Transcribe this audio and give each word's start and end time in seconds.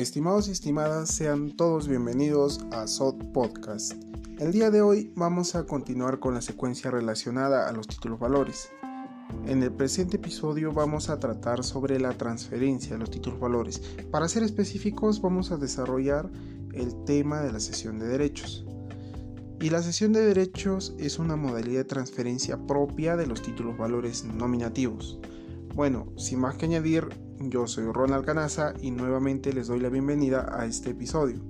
Estimados 0.00 0.46
y 0.48 0.50
estimadas, 0.50 1.08
sean 1.08 1.56
todos 1.56 1.88
bienvenidos 1.88 2.60
a 2.70 2.86
SOT 2.86 3.32
Podcast. 3.32 3.94
El 4.38 4.52
día 4.52 4.70
de 4.70 4.82
hoy 4.82 5.10
vamos 5.16 5.54
a 5.54 5.64
continuar 5.64 6.20
con 6.20 6.34
la 6.34 6.42
secuencia 6.42 6.90
relacionada 6.90 7.66
a 7.66 7.72
los 7.72 7.88
títulos 7.88 8.20
valores. 8.20 8.68
En 9.46 9.62
el 9.62 9.72
presente 9.72 10.16
episodio 10.16 10.70
vamos 10.70 11.08
a 11.08 11.18
tratar 11.18 11.64
sobre 11.64 11.98
la 11.98 12.12
transferencia 12.12 12.92
de 12.92 12.98
los 12.98 13.10
títulos 13.10 13.40
valores. 13.40 13.80
Para 14.10 14.28
ser 14.28 14.42
específicos 14.42 15.22
vamos 15.22 15.50
a 15.50 15.56
desarrollar 15.56 16.30
el 16.74 17.04
tema 17.04 17.40
de 17.40 17.52
la 17.52 17.60
sesión 17.60 17.98
de 17.98 18.06
derechos. 18.06 18.66
Y 19.62 19.70
la 19.70 19.82
sesión 19.82 20.12
de 20.12 20.20
derechos 20.20 20.94
es 20.98 21.18
una 21.18 21.36
modalidad 21.36 21.78
de 21.78 21.84
transferencia 21.84 22.58
propia 22.66 23.16
de 23.16 23.26
los 23.26 23.40
títulos 23.40 23.78
valores 23.78 24.24
nominativos. 24.24 25.18
Bueno, 25.74 26.12
sin 26.18 26.40
más 26.40 26.56
que 26.56 26.66
añadir, 26.66 27.08
yo 27.40 27.66
soy 27.66 27.84
Ronald 27.92 28.24
Canaza 28.24 28.74
y 28.80 28.90
nuevamente 28.90 29.52
les 29.52 29.68
doy 29.68 29.80
la 29.80 29.88
bienvenida 29.88 30.48
a 30.50 30.66
este 30.66 30.90
episodio. 30.90 31.40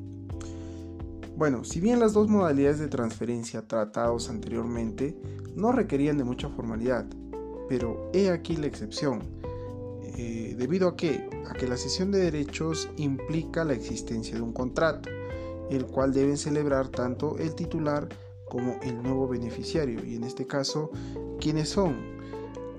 Bueno, 1.36 1.64
si 1.64 1.80
bien 1.80 2.00
las 2.00 2.12
dos 2.12 2.28
modalidades 2.28 2.78
de 2.78 2.88
transferencia 2.88 3.66
tratados 3.66 4.30
anteriormente 4.30 5.16
no 5.54 5.72
requerían 5.72 6.18
de 6.18 6.24
mucha 6.24 6.48
formalidad, 6.48 7.06
pero 7.68 8.10
he 8.12 8.30
aquí 8.30 8.56
la 8.56 8.66
excepción, 8.66 9.22
eh, 10.16 10.54
debido 10.58 10.88
a 10.88 10.96
que, 10.96 11.28
a 11.48 11.52
que 11.54 11.68
la 11.68 11.76
cesión 11.76 12.10
de 12.10 12.18
derechos 12.18 12.88
implica 12.96 13.64
la 13.64 13.74
existencia 13.74 14.34
de 14.34 14.42
un 14.42 14.52
contrato, 14.52 15.08
el 15.70 15.86
cual 15.86 16.12
deben 16.12 16.38
celebrar 16.38 16.88
tanto 16.88 17.36
el 17.38 17.54
titular 17.54 18.08
como 18.48 18.78
el 18.82 19.02
nuevo 19.02 19.28
beneficiario, 19.28 20.04
y 20.04 20.14
en 20.14 20.24
este 20.24 20.46
caso, 20.46 20.90
¿quiénes 21.40 21.68
son? 21.68 21.96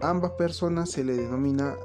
Ambas 0.01 0.31
personas 0.31 0.89
se 0.89 1.03
le 1.03 1.15
denomina 1.15 1.75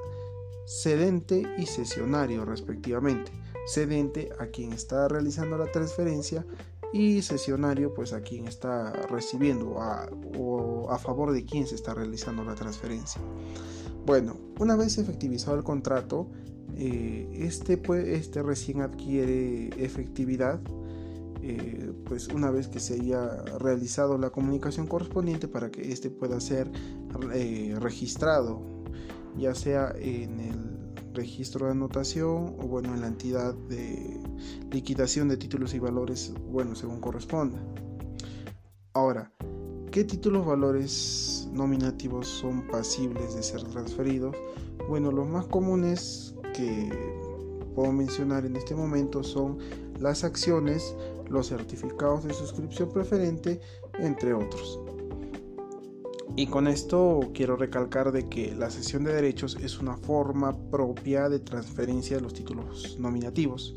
cedente 0.66 1.42
y 1.58 1.66
cesionario 1.66 2.44
respectivamente. 2.44 3.32
Cedente 3.66 4.30
a 4.38 4.46
quien 4.46 4.72
está 4.72 5.08
realizando 5.08 5.56
la 5.56 5.70
transferencia 5.70 6.44
y 6.92 7.22
cesionario 7.22 7.94
pues 7.94 8.12
a 8.12 8.20
quien 8.20 8.46
está 8.46 8.92
recibiendo 9.08 9.76
o 10.38 10.90
a 10.90 10.98
favor 10.98 11.32
de 11.32 11.44
quien 11.44 11.66
se 11.66 11.74
está 11.74 11.94
realizando 11.94 12.44
la 12.44 12.54
transferencia. 12.54 13.20
Bueno, 14.04 14.36
una 14.58 14.76
vez 14.76 14.98
efectivizado 14.98 15.56
el 15.56 15.62
contrato, 15.62 16.28
eh, 16.76 17.28
este, 17.34 17.76
pues, 17.76 18.06
este 18.08 18.42
recién 18.42 18.80
adquiere 18.80 19.68
efectividad 19.82 20.60
eh, 21.44 21.92
pues 22.04 22.28
una 22.28 22.52
vez 22.52 22.68
que 22.68 22.78
se 22.78 22.94
haya 22.94 23.42
realizado 23.58 24.16
la 24.16 24.30
comunicación 24.30 24.86
correspondiente 24.86 25.48
para 25.48 25.72
que 25.72 25.90
este 25.90 26.08
pueda 26.08 26.40
ser 26.40 26.70
eh, 27.34 27.74
registrado 27.80 28.62
ya 29.36 29.54
sea 29.54 29.92
en 29.96 30.40
el 30.40 31.14
registro 31.14 31.66
de 31.66 31.72
anotación 31.72 32.56
o 32.58 32.66
bueno 32.66 32.94
en 32.94 33.00
la 33.02 33.06
entidad 33.06 33.54
de 33.54 34.20
liquidación 34.70 35.28
de 35.28 35.36
títulos 35.36 35.74
y 35.74 35.78
valores 35.78 36.32
bueno 36.50 36.74
según 36.74 37.00
corresponda. 37.00 37.62
Ahora 38.94 39.32
qué 39.90 40.04
títulos 40.04 40.46
valores 40.46 41.48
nominativos 41.52 42.26
son 42.26 42.66
pasibles 42.68 43.34
de 43.34 43.42
ser 43.42 43.62
transferidos 43.64 44.34
bueno 44.88 45.12
los 45.12 45.28
más 45.28 45.46
comunes 45.46 46.34
que 46.54 46.90
puedo 47.74 47.92
mencionar 47.92 48.44
en 48.46 48.56
este 48.56 48.74
momento 48.74 49.22
son 49.22 49.58
las 50.00 50.24
acciones 50.24 50.96
los 51.28 51.48
certificados 51.48 52.24
de 52.24 52.34
suscripción 52.34 52.90
preferente 52.90 53.60
entre 53.98 54.34
otros 54.34 54.81
y 56.34 56.46
con 56.46 56.66
esto 56.66 57.20
quiero 57.34 57.56
recalcar 57.56 58.10
de 58.10 58.28
que 58.28 58.54
la 58.54 58.70
cesión 58.70 59.04
de 59.04 59.12
derechos 59.12 59.56
es 59.60 59.78
una 59.78 59.96
forma 59.96 60.56
propia 60.70 61.28
de 61.28 61.40
transferencia 61.40 62.16
de 62.16 62.22
los 62.22 62.32
títulos 62.32 62.96
nominativos, 62.98 63.74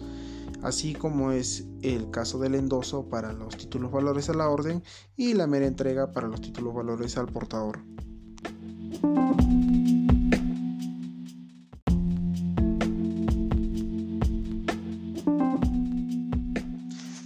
así 0.62 0.94
como 0.94 1.32
es 1.32 1.68
el 1.82 2.10
caso 2.12 2.40
del 2.40 2.56
endoso 2.56 3.10
para 3.10 3.34
los 3.34 3.58
títulos 3.58 3.92
valores 3.92 4.30
a 4.30 4.34
la 4.34 4.50
orden 4.50 4.84
y 5.18 5.34
la 5.34 5.48
mera 5.48 5.68
entrega 5.68 6.12
para 6.12 6.28
los 6.28 6.40
títulos 6.40 6.74
valores 6.74 7.18
al 7.18 7.28
portador. 7.28 7.80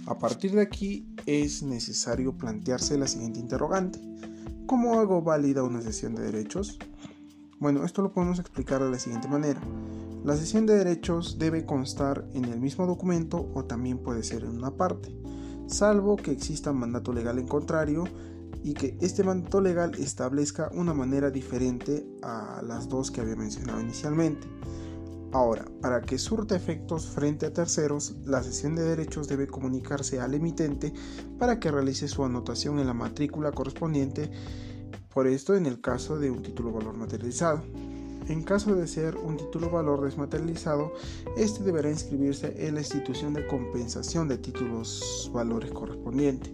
A 0.06 0.18
partir 0.18 0.52
de 0.52 0.60
aquí 0.60 1.14
es 1.24 1.62
necesario 1.62 2.36
plantearse 2.36 2.98
la 2.98 3.06
siguiente 3.06 3.38
interrogante. 3.38 4.09
¿Cómo 4.70 5.00
hago 5.00 5.20
válida 5.20 5.64
una 5.64 5.82
sesión 5.82 6.14
de 6.14 6.22
derechos? 6.22 6.78
Bueno, 7.58 7.84
esto 7.84 8.02
lo 8.02 8.12
podemos 8.12 8.38
explicar 8.38 8.80
de 8.80 8.88
la 8.88 9.00
siguiente 9.00 9.26
manera. 9.26 9.60
La 10.22 10.36
sesión 10.36 10.64
de 10.64 10.76
derechos 10.76 11.40
debe 11.40 11.64
constar 11.66 12.24
en 12.34 12.44
el 12.44 12.60
mismo 12.60 12.86
documento 12.86 13.50
o 13.52 13.64
también 13.64 13.98
puede 13.98 14.22
ser 14.22 14.44
en 14.44 14.50
una 14.50 14.70
parte, 14.70 15.12
salvo 15.66 16.14
que 16.14 16.30
exista 16.30 16.72
mandato 16.72 17.12
legal 17.12 17.40
en 17.40 17.48
contrario 17.48 18.04
y 18.62 18.74
que 18.74 18.96
este 19.00 19.24
mandato 19.24 19.60
legal 19.60 19.96
establezca 19.96 20.70
una 20.72 20.94
manera 20.94 21.32
diferente 21.32 22.06
a 22.22 22.62
las 22.64 22.88
dos 22.88 23.10
que 23.10 23.22
había 23.22 23.34
mencionado 23.34 23.80
inicialmente. 23.80 24.46
Ahora, 25.32 25.64
para 25.80 26.00
que 26.02 26.18
surta 26.18 26.56
efectos 26.56 27.06
frente 27.06 27.46
a 27.46 27.52
terceros, 27.52 28.16
la 28.24 28.42
sesión 28.42 28.74
de 28.74 28.82
derechos 28.82 29.28
debe 29.28 29.46
comunicarse 29.46 30.20
al 30.20 30.34
emitente 30.34 30.92
para 31.38 31.60
que 31.60 31.70
realice 31.70 32.08
su 32.08 32.24
anotación 32.24 32.80
en 32.80 32.88
la 32.88 32.94
matrícula 32.94 33.52
correspondiente, 33.52 34.28
por 35.14 35.28
esto 35.28 35.54
en 35.54 35.66
el 35.66 35.80
caso 35.80 36.18
de 36.18 36.32
un 36.32 36.42
título 36.42 36.72
valor 36.72 36.96
materializado. 36.96 37.62
En 38.28 38.42
caso 38.42 38.74
de 38.74 38.86
ser 38.88 39.16
un 39.16 39.36
título 39.36 39.70
valor 39.70 40.02
desmaterializado, 40.02 40.92
este 41.36 41.62
deberá 41.62 41.90
inscribirse 41.90 42.66
en 42.66 42.74
la 42.74 42.80
institución 42.80 43.32
de 43.32 43.46
compensación 43.46 44.26
de 44.26 44.38
títulos 44.38 45.30
valores 45.32 45.70
correspondiente. 45.70 46.52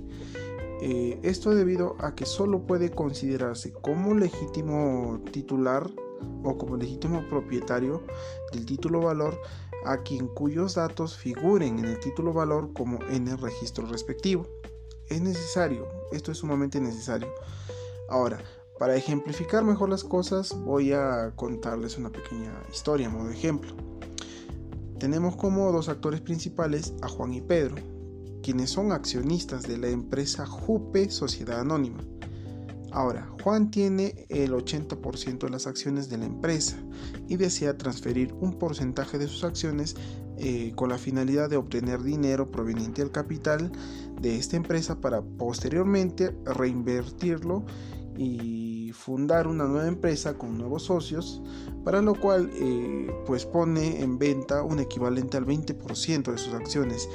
Eh, 0.82 1.19
esto 1.22 1.54
debido 1.54 1.97
a 1.98 2.14
que 2.14 2.26
solo 2.26 2.66
puede 2.66 2.91
considerarse 2.91 3.72
como 3.72 4.14
legítimo 4.14 5.20
titular 5.32 5.91
o 6.42 6.56
como 6.56 6.76
legítimo 6.76 7.22
propietario 7.28 8.03
del 8.53 8.66
título 8.66 9.00
valor 9.00 9.41
a 9.84 9.98
quien 9.98 10.28
cuyos 10.28 10.75
datos 10.75 11.16
figuren 11.16 11.78
en 11.78 11.84
el 11.87 12.00
título 12.00 12.32
valor 12.32 12.72
como 12.72 12.98
en 13.09 13.28
el 13.28 13.38
registro 13.38 13.87
respectivo. 13.87 14.47
Es 15.09 15.20
necesario, 15.20 15.87
esto 16.12 16.32
es 16.32 16.38
sumamente 16.38 16.81
necesario. 16.81 17.28
Ahora, 18.09 18.41
para 18.78 18.97
ejemplificar 18.97 19.64
mejor 19.64 19.88
las 19.88 20.04
cosas, 20.04 20.54
voy 20.64 20.92
a 20.92 21.32
contarles 21.34 21.97
una 21.97 22.10
pequeña 22.10 22.53
historia 22.70 23.08
modo 23.08 23.31
ejemplo. 23.31 23.75
Tenemos 24.98 25.37
como 25.37 25.72
dos 25.72 25.88
actores 25.88 26.20
principales 26.20 26.94
a 27.03 27.08
Juan 27.08 27.32
y 27.32 27.41
Pedro, 27.41 27.76
quienes 28.43 28.70
son 28.70 28.93
accionistas 28.93 29.62
de 29.62 29.78
la 29.78 29.88
empresa 29.88 30.47
Jupe 30.47 31.10
Sociedad 31.10 31.60
Anónima. 31.60 32.03
Ahora, 32.97 33.29
Juan 33.45 33.71
tiene 33.71 34.25
el 34.31 34.53
80% 34.53 35.41
de 35.41 35.51
las 35.51 35.67
acciones 35.67 36.09
de 36.09 36.17
la 36.17 36.25
empresa 36.25 36.79
y 37.29 37.37
desea 37.37 37.77
transferir 37.77 38.33
un 38.41 38.59
porcentaje 38.59 39.19
de 39.19 39.29
sus 39.29 39.45
acciones 39.45 39.97
eh, 40.39 40.73
con 40.77 40.89
la 40.89 40.97
finalidad 40.97 41.51
de 41.51 41.59
obtener 41.59 42.03
dinero 42.03 42.51
proveniente 42.51 43.03
del 43.03 43.11
capital 43.11 43.71
de 44.19 44.37
esta 44.37 44.56
empresa 44.56 44.99
para 44.99 45.21
posteriormente 45.21 46.35
reinvertirlo 46.47 47.67
y 48.17 48.93
fundar 48.95 49.47
una 49.47 49.67
nueva 49.67 49.89
empresa 49.89 50.39
con 50.39 50.56
nuevos 50.56 50.85
socios, 50.85 51.43
para 51.85 52.01
lo 52.01 52.15
cual 52.15 52.49
eh, 52.55 53.15
pues 53.27 53.45
pone 53.45 54.01
en 54.01 54.19
venta 54.19 54.62
un 54.62 54.79
equivalente 54.79 55.37
al 55.37 55.45
20% 55.45 56.33
de 56.33 56.39
sus 56.39 56.55
acciones 56.55 57.11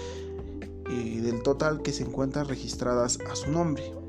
eh, 0.91 1.21
del 1.21 1.41
total 1.41 1.81
que 1.81 1.91
se 1.91 2.03
encuentran 2.03 2.47
registradas 2.47 3.17
a 3.31 3.35
su 3.35 3.49
nombre. 3.49 4.00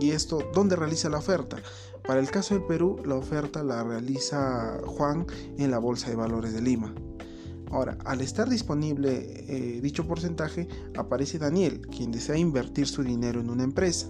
¿Y 0.00 0.10
esto 0.10 0.40
dónde 0.52 0.76
realiza 0.76 1.08
la 1.08 1.18
oferta? 1.18 1.56
Para 2.06 2.20
el 2.20 2.30
caso 2.30 2.54
del 2.54 2.64
Perú, 2.64 3.00
la 3.04 3.14
oferta 3.14 3.62
la 3.62 3.82
realiza 3.82 4.78
Juan 4.84 5.26
en 5.56 5.70
la 5.70 5.78
Bolsa 5.78 6.10
de 6.10 6.16
Valores 6.16 6.52
de 6.52 6.60
Lima. 6.60 6.94
Ahora, 7.70 7.96
al 8.04 8.20
estar 8.20 8.48
disponible 8.48 9.44
eh, 9.48 9.80
dicho 9.80 10.06
porcentaje, 10.06 10.68
aparece 10.96 11.38
Daniel, 11.38 11.80
quien 11.88 12.12
desea 12.12 12.36
invertir 12.36 12.86
su 12.86 13.02
dinero 13.02 13.40
en 13.40 13.50
una 13.50 13.64
empresa, 13.64 14.06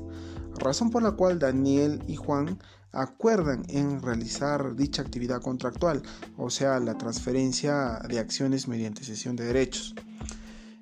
razón 0.59 0.91
por 0.91 1.03
la 1.03 1.13
cual 1.13 1.39
Daniel 1.39 2.03
y 2.07 2.17
Juan 2.17 2.59
acuerdan 2.93 3.65
en 3.69 4.03
realizar 4.03 4.77
dicha 4.77 5.03
actividad 5.03 5.41
contractual, 5.41 6.03
o 6.37 6.51
sea, 6.51 6.79
la 6.81 6.99
transferencia 6.99 8.01
de 8.09 8.19
acciones 8.19 8.69
mediante 8.69 9.05
cesión 9.05 9.37
de 9.37 9.45
derechos. 9.45 9.95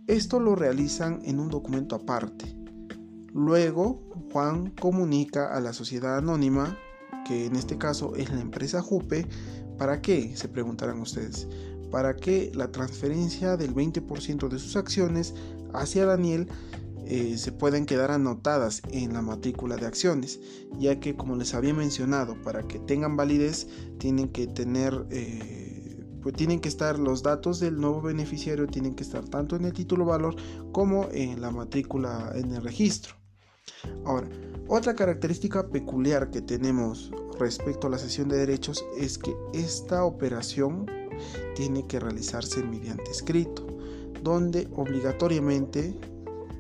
Esto 0.07 0.41
lo 0.41 0.57
realizan 0.57 1.21
en 1.25 1.41
un 1.41 1.49
documento 1.49 1.95
aparte, 1.95 2.62
Luego, 3.35 4.03
Juan 4.31 4.71
comunica 4.73 5.55
a 5.55 5.61
la 5.61 5.73
sociedad 5.73 6.19
anónima, 6.19 6.79
que 7.27 7.47
en 7.47 7.57
este 7.57 7.79
caso 7.79 8.15
es 8.15 8.31
la 8.31 8.41
empresa 8.41 8.83
Jupe, 8.83 9.27
¿para 9.79 10.03
qué? 10.03 10.37
Se 10.37 10.49
preguntarán 10.49 11.01
ustedes. 11.01 11.49
Para 11.91 12.15
que 12.15 12.53
la 12.55 12.71
transferencia 12.71 13.57
del 13.57 13.75
20% 13.75 14.49
de 14.49 14.59
sus 14.59 14.77
acciones 14.77 15.35
hacia 15.73 16.05
Daniel 16.05 16.49
eh, 17.07 17.37
se 17.39 17.53
puedan 17.53 17.87
quedar 17.87 18.11
anotadas 18.11 18.83
en 18.91 19.13
la 19.13 19.23
matrícula 19.23 19.77
de 19.77 19.87
acciones, 19.87 20.41
ya 20.79 21.01
que 21.01 21.17
como 21.17 21.37
les 21.37 21.55
había 21.55 21.75
mencionado, 21.75 22.41
para 22.43 22.63
que 22.63 22.79
tengan 22.81 23.17
validez 23.17 23.67
tienen 23.99 24.29
que 24.29 24.47
tener 24.47 25.07
eh, 25.11 26.05
pues 26.23 26.37
tienen 26.37 26.61
que 26.61 26.69
estar 26.69 26.99
los 26.99 27.23
datos 27.23 27.59
del 27.59 27.81
nuevo 27.81 28.01
beneficiario, 28.01 28.67
tienen 28.67 28.95
que 28.95 29.03
estar 29.03 29.29
tanto 29.29 29.57
en 29.57 29.65
el 29.65 29.73
título 29.73 30.05
valor 30.05 30.37
como 30.71 31.09
en 31.11 31.41
la 31.41 31.51
matrícula 31.51 32.33
en 32.35 32.53
el 32.53 32.63
registro. 32.63 33.22
Ahora, 34.05 34.29
otra 34.69 34.95
característica 34.95 35.69
peculiar 35.69 36.31
que 36.31 36.41
tenemos 36.41 37.11
respecto 37.39 37.87
a 37.87 37.91
la 37.91 37.99
sesión 37.99 38.29
de 38.29 38.39
derechos 38.39 38.85
es 38.99 39.19
que 39.19 39.35
esta 39.53 40.05
operación 40.05 40.87
tiene 41.55 41.87
que 41.87 42.01
realizarse 42.01 42.63
mediante 42.65 43.11
escrito, 43.11 43.67
donde 44.23 44.69
obligatoriamente 44.75 45.99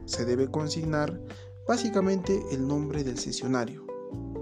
se 0.04 0.24
debe 0.24 0.50
consignar 0.50 1.20
básicamente 1.66 2.42
el 2.50 2.66
nombre 2.66 3.04
del 3.04 3.18
sesionario, 3.18 3.86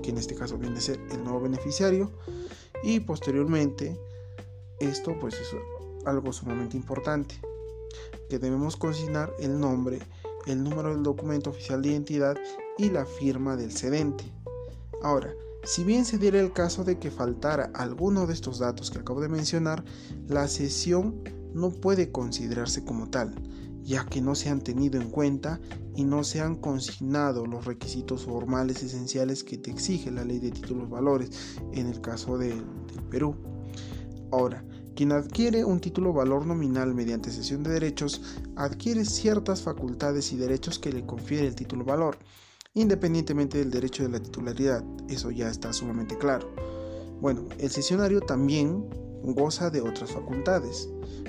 que 0.02 0.10
en 0.10 0.18
este 0.18 0.34
caso 0.34 0.58
viene 0.58 0.78
a 0.78 0.82
ser 0.82 0.98
el 1.12 1.22
nuevo 1.22 1.40
beneficiario, 1.40 2.10
y 2.82 3.00
posteriormente 3.00 4.00
esto 4.80 5.16
pues 5.20 5.34
es 5.34 5.54
algo 6.06 6.32
sumamente 6.32 6.76
importante, 6.76 7.40
que 8.28 8.38
debemos 8.38 8.76
consignar 8.76 9.32
el 9.38 9.60
nombre, 9.60 10.00
el 10.46 10.62
número 10.62 10.94
del 10.94 11.02
documento 11.02 11.50
oficial 11.50 11.82
de 11.82 11.90
identidad 11.90 12.36
y 12.78 12.90
la 12.90 13.04
firma 13.04 13.56
del 13.56 13.72
cedente. 13.72 14.24
Ahora, 15.02 15.32
si 15.64 15.84
bien 15.84 16.04
se 16.04 16.18
diera 16.18 16.40
el 16.40 16.52
caso 16.52 16.84
de 16.84 16.98
que 16.98 17.10
faltara 17.10 17.70
alguno 17.74 18.26
de 18.26 18.32
estos 18.32 18.58
datos 18.58 18.90
que 18.90 18.98
acabo 18.98 19.20
de 19.20 19.28
mencionar, 19.28 19.84
la 20.26 20.48
sesión 20.48 21.22
no 21.52 21.70
puede 21.70 22.10
considerarse 22.10 22.84
como 22.84 23.10
tal, 23.10 23.34
ya 23.82 24.06
que 24.06 24.22
no 24.22 24.34
se 24.34 24.48
han 24.48 24.60
tenido 24.60 25.00
en 25.00 25.10
cuenta 25.10 25.60
y 25.94 26.04
no 26.04 26.24
se 26.24 26.40
han 26.40 26.56
consignado 26.56 27.44
los 27.44 27.66
requisitos 27.66 28.24
formales 28.24 28.82
esenciales 28.82 29.44
que 29.44 29.58
te 29.58 29.70
exige 29.70 30.10
la 30.10 30.24
ley 30.24 30.38
de 30.38 30.50
títulos 30.50 30.88
valores 30.88 31.58
en 31.72 31.88
el 31.88 32.00
caso 32.00 32.38
de, 32.38 32.48
del 32.48 33.04
Perú. 33.10 33.36
Ahora, 34.32 34.64
quien 34.94 35.12
adquiere 35.12 35.64
un 35.64 35.80
título 35.80 36.12
valor 36.12 36.46
nominal 36.46 36.94
mediante 36.94 37.30
cesión 37.30 37.62
de 37.62 37.70
derechos 37.70 38.22
adquiere 38.56 39.04
ciertas 39.04 39.62
facultades 39.62 40.32
y 40.32 40.36
derechos 40.36 40.78
que 40.78 40.92
le 40.92 41.06
confiere 41.06 41.46
el 41.46 41.54
título 41.54 41.84
valor, 41.84 42.18
independientemente 42.74 43.58
del 43.58 43.70
derecho 43.70 44.02
de 44.02 44.10
la 44.10 44.20
titularidad, 44.20 44.84
eso 45.08 45.30
ya 45.30 45.48
está 45.48 45.72
sumamente 45.72 46.16
claro. 46.18 46.54
Bueno, 47.20 47.44
el 47.58 47.70
cesionario 47.70 48.20
también 48.20 48.84
goza 49.22 49.70
de 49.70 49.80
otras 49.80 50.12
facultades, 50.12 50.88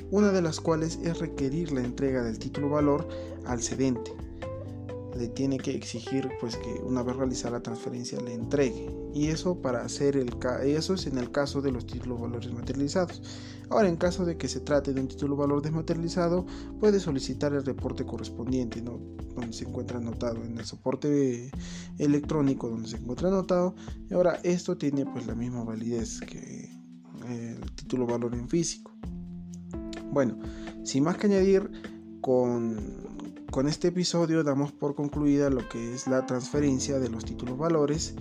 una 0.09 0.31
de 0.31 0.41
las 0.41 0.59
cuales 0.59 0.99
es 1.03 1.19
requerir 1.19 1.71
la 1.71 1.81
entrega 1.81 2.23
del 2.23 2.39
título 2.39 2.69
valor 2.69 3.07
al 3.45 3.61
cedente, 3.61 4.11
le 5.17 5.27
tiene 5.27 5.57
que 5.57 5.71
exigir 5.75 6.29
pues 6.39 6.57
que 6.57 6.81
una 6.83 7.03
vez 7.03 7.15
realizada 7.15 7.57
la 7.57 7.63
transferencia 7.63 8.19
le 8.21 8.33
entregue. 8.33 8.89
Y 9.13 9.27
eso 9.27 9.61
para 9.61 9.83
hacer 9.83 10.15
el 10.17 10.31
eso 10.63 10.93
es 10.93 11.07
en 11.07 11.17
el 11.17 11.31
caso 11.31 11.61
de 11.61 11.71
los 11.71 11.85
títulos 11.85 12.19
valores 12.19 12.51
materializados 12.53 13.21
ahora 13.69 13.87
en 13.87 13.95
caso 13.95 14.25
de 14.25 14.37
que 14.37 14.47
se 14.47 14.59
trate 14.59 14.93
de 14.93 15.01
un 15.01 15.07
título 15.07 15.35
valor 15.35 15.61
desmaterializado 15.61 16.45
puede 16.79 16.99
solicitar 16.99 17.53
el 17.53 17.65
reporte 17.65 18.05
correspondiente 18.05 18.81
¿no? 18.81 18.99
donde 19.35 19.53
se 19.53 19.65
encuentra 19.65 19.97
anotado 19.97 20.43
en 20.43 20.57
el 20.57 20.65
soporte 20.65 21.51
electrónico 21.97 22.69
donde 22.69 22.89
se 22.89 22.97
encuentra 22.97 23.29
anotado. 23.29 23.75
Y 24.09 24.13
ahora 24.13 24.39
esto 24.43 24.77
tiene 24.77 25.05
pues 25.05 25.25
la 25.27 25.35
misma 25.35 25.63
validez 25.63 26.19
que 26.21 26.69
el 27.27 27.71
título 27.75 28.07
valor 28.07 28.33
en 28.33 28.47
físico. 28.49 28.91
Bueno 30.11 30.37
sin 30.83 31.03
más 31.03 31.17
que 31.17 31.27
añadir 31.27 31.69
con 32.21 33.10
con 33.51 33.67
este 33.67 33.89
episodio 33.89 34.43
damos 34.45 34.71
por 34.71 34.95
concluida 34.95 35.49
lo 35.49 35.67
que 35.67 35.93
es 35.93 36.07
la 36.07 36.25
transferencia 36.25 36.99
de 36.99 37.09
los 37.09 37.25
títulos 37.25 37.57
valores. 37.57 38.15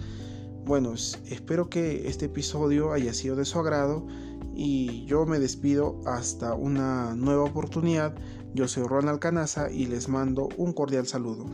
Bueno, 0.67 0.95
espero 0.95 1.71
que 1.71 2.09
este 2.09 2.27
episodio 2.27 2.93
haya 2.93 3.15
sido 3.15 3.37
de 3.37 3.45
su 3.45 3.61
agrado 3.61 4.07
y 4.55 5.05
yo 5.07 5.27
me 5.27 5.39
despido 5.39 6.01
hasta 6.05 6.55
una 6.55 7.15
nueva 7.15 7.45
oportunidad. 7.45 8.15
Yo 8.55 8.67
soy 8.67 8.83
Ronald 8.83 9.21
Canaza 9.21 9.71
y 9.71 9.87
les 9.87 10.09
mando 10.09 10.49
un 10.57 10.73
cordial 10.73 11.07
saludo. 11.07 11.47